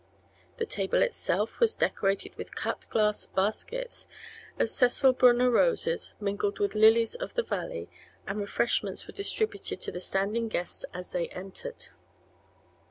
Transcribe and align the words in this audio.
The 0.57 0.65
table 0.65 1.03
itself 1.03 1.59
was 1.59 1.75
decorated 1.75 2.33
with 2.35 2.55
cut 2.55 2.87
glass 2.89 3.27
baskets 3.27 4.07
of 4.57 4.67
Cecil 4.67 5.13
Brunner 5.13 5.51
roses 5.51 6.15
mingled 6.19 6.57
with 6.57 6.73
lilies 6.73 7.13
of 7.13 7.35
the 7.35 7.43
valley 7.43 7.87
and 8.25 8.39
refreshments 8.39 9.05
were 9.05 9.13
distributed 9.13 9.79
to 9.81 9.91
the 9.91 9.99
standing 9.99 10.47
guests 10.47 10.85
as 10.91 11.11
they 11.11 11.27
entered. 11.27 11.89